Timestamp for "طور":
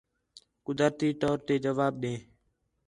1.21-1.37